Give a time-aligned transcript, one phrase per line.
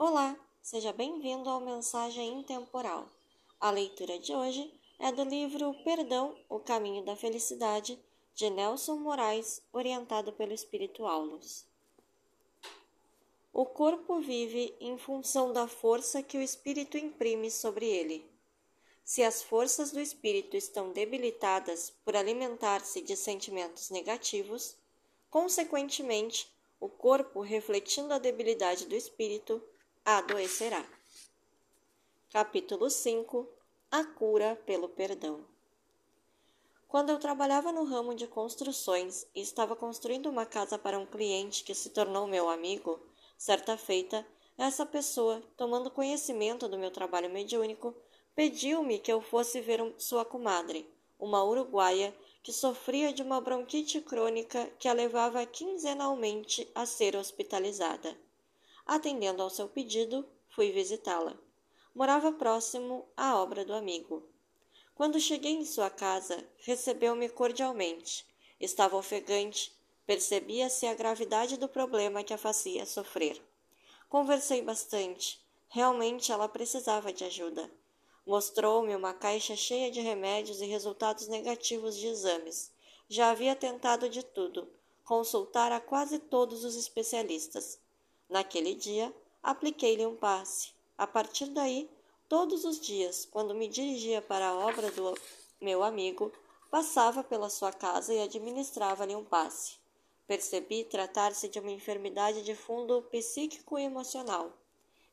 [0.00, 3.10] Olá, seja bem-vindo ao Mensagem Intemporal.
[3.58, 7.98] A leitura de hoje é do livro Perdão, o Caminho da Felicidade,
[8.32, 11.66] de Nelson Moraes, orientado pelo Espírito Aulos.
[13.52, 18.24] O corpo vive em função da força que o espírito imprime sobre ele.
[19.02, 24.76] Se as forças do espírito estão debilitadas por alimentar-se de sentimentos negativos,
[25.28, 29.60] consequentemente, o corpo, refletindo a debilidade do espírito,
[30.16, 30.82] adoecerá.
[32.32, 33.46] Capítulo 5
[33.90, 35.44] A cura pelo perdão.
[36.88, 41.62] Quando eu trabalhava no ramo de construções e estava construindo uma casa para um cliente
[41.62, 42.98] que se tornou meu amigo,
[43.36, 44.26] certa feita,
[44.56, 47.94] essa pessoa, tomando conhecimento do meu trabalho mediúnico,
[48.34, 54.70] pediu-me que eu fosse ver sua comadre, uma uruguaia que sofria de uma bronquite crônica
[54.78, 58.16] que a levava quinzenalmente a ser hospitalizada.
[58.88, 61.38] Atendendo ao seu pedido, fui visitá-la.
[61.94, 64.26] Morava próximo à obra do amigo.
[64.94, 68.24] Quando cheguei em sua casa, recebeu-me cordialmente.
[68.58, 73.38] Estava ofegante, percebia-se a gravidade do problema que a fazia sofrer.
[74.08, 75.38] Conversei bastante.
[75.68, 77.70] Realmente ela precisava de ajuda.
[78.26, 82.72] Mostrou-me uma caixa cheia de remédios e resultados negativos de exames.
[83.06, 84.66] Já havia tentado de tudo,
[85.04, 87.78] consultar a quase todos os especialistas.
[88.28, 90.70] Naquele dia, apliquei-lhe um passe.
[90.98, 91.88] A partir daí,
[92.28, 95.14] todos os dias, quando me dirigia para a obra do
[95.58, 96.30] meu amigo,
[96.70, 99.76] passava pela sua casa e administrava-lhe um passe.
[100.26, 104.52] Percebi tratar-se de uma enfermidade de fundo psíquico e emocional.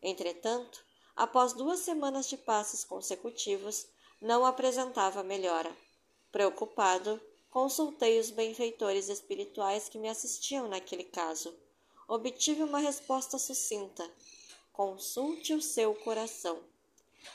[0.02, 0.83] Entretanto,
[1.16, 3.88] após duas semanas de passes consecutivos,
[4.22, 5.73] não apresentava melhora.
[6.33, 11.55] Preocupado, consultei os benfeitores espirituais que me assistiam naquele caso
[12.07, 14.09] obtive uma resposta sucinta:
[14.71, 16.61] consulte o seu coração.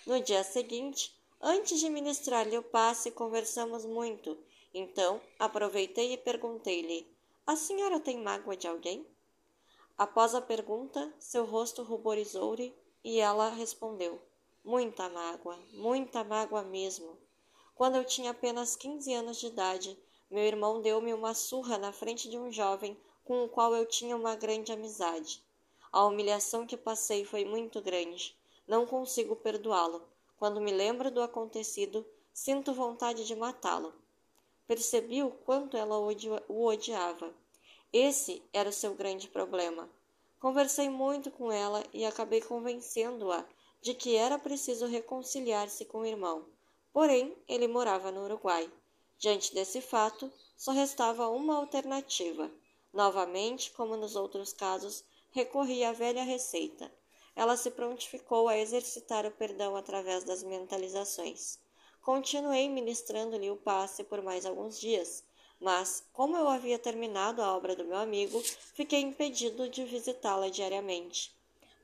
[0.07, 4.39] No dia seguinte, antes de ministrar-lhe o passe, conversamos muito.
[4.73, 7.07] Então, aproveitei e perguntei-lhe:
[7.47, 9.07] A senhora tem mágoa de alguém?
[9.99, 14.21] Após a pergunta, seu rosto ruborizou-lhe e ela respondeu:
[14.65, 17.19] Muita mágoa, muita mágoa mesmo.
[17.75, 19.99] Quando eu tinha apenas quinze anos de idade,
[20.31, 22.97] meu irmão deu-me uma surra na frente de um jovem
[23.31, 25.41] com o qual eu tinha uma grande amizade.
[25.93, 28.37] A humilhação que passei foi muito grande.
[28.67, 30.03] Não consigo perdoá-lo.
[30.37, 32.05] Quando me lembro do acontecido,
[32.35, 33.95] sinto vontade de matá-lo.
[34.67, 37.33] Percebi o quanto ela o odiava.
[37.93, 39.89] Esse era o seu grande problema.
[40.41, 43.47] Conversei muito com ela e acabei convencendo-a
[43.81, 46.47] de que era preciso reconciliar-se com o irmão.
[46.93, 48.69] Porém, ele morava no Uruguai.
[49.19, 52.51] Diante desse fato, só restava uma alternativa:
[52.93, 56.93] Novamente, como nos outros casos, recorri à velha receita.
[57.37, 61.59] Ela se prontificou a exercitar o perdão através das mentalizações.
[62.03, 65.23] Continuei ministrando-lhe o passe por mais alguns dias,
[65.61, 68.41] mas, como eu havia terminado a obra do meu amigo,
[68.75, 71.33] fiquei impedido de visitá-la diariamente.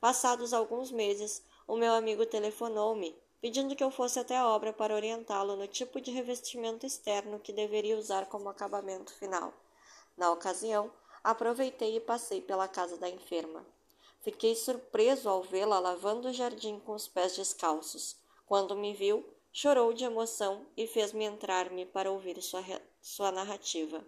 [0.01, 4.95] Passados alguns meses, o meu amigo telefonou-me, pedindo que eu fosse até a obra para
[4.95, 9.53] orientá-lo no tipo de revestimento externo que deveria usar como acabamento final.
[10.17, 10.91] Na ocasião,
[11.23, 13.67] aproveitei e passei pela casa da enferma.
[14.21, 18.17] Fiquei surpreso ao vê-la lavando o jardim com os pés descalços.
[18.47, 22.63] Quando me viu, chorou de emoção e fez-me entrar-me para ouvir sua,
[23.01, 24.05] sua narrativa.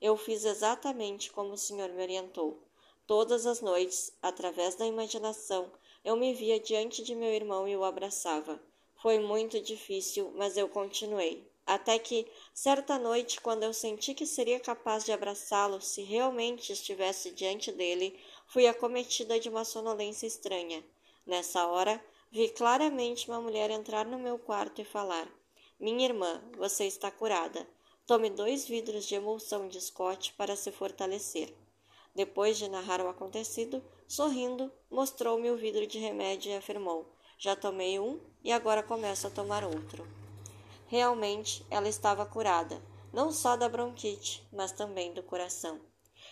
[0.00, 2.62] Eu fiz exatamente como o senhor me orientou.
[3.06, 5.72] Todas as noites, através da imaginação,
[6.04, 8.60] eu me via diante de meu irmão e o abraçava.
[8.96, 14.58] Foi muito difícil, mas eu continuei até que, certa noite, quando eu senti que seria
[14.58, 20.82] capaz de abraçá-lo se realmente estivesse diante dele, fui acometida de uma sonolência estranha.
[21.26, 22.02] Nessa hora,
[22.32, 25.28] vi claramente uma mulher entrar no meu quarto e falar:
[25.78, 27.68] Minha irmã, você está curada.
[28.06, 31.54] Tome dois vidros de emulsão de Scott para se fortalecer.
[32.14, 37.04] Depois de narrar o acontecido, sorrindo, mostrou-me o vidro de remédio e afirmou:
[37.38, 40.17] Já tomei um e agora começo a tomar outro.
[40.88, 42.82] Realmente, ela estava curada,
[43.12, 45.78] não só da bronquite, mas também do coração.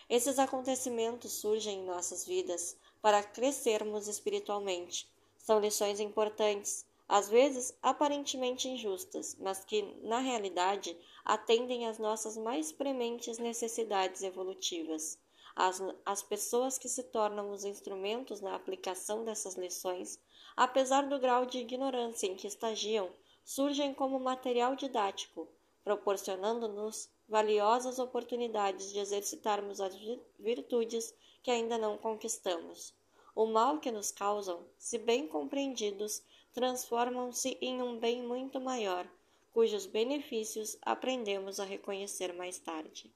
[0.08, 5.06] Esses acontecimentos surgem em nossas vidas para crescermos espiritualmente.
[5.36, 12.72] São lições importantes, às vezes aparentemente injustas, mas que, na realidade, atendem às nossas mais
[12.72, 15.18] prementes necessidades evolutivas.
[15.54, 20.18] As, as pessoas que se tornam os instrumentos na aplicação dessas lições,
[20.56, 23.10] apesar do grau de ignorância em que estagiam,
[23.46, 25.46] surgem como material didático,
[25.84, 29.94] proporcionando-nos valiosas oportunidades de exercitarmos as
[30.36, 31.14] virtudes
[31.44, 32.92] que ainda não conquistamos.
[33.36, 36.22] o mal que nos causam, se bem compreendidos,
[36.52, 39.06] transformam-se em um bem muito maior,
[39.52, 43.14] cujos benefícios aprendemos a reconhecer mais tarde.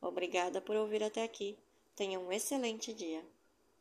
[0.00, 1.58] Obrigada por ouvir até aqui.
[1.96, 3.22] Tenha um excelente dia.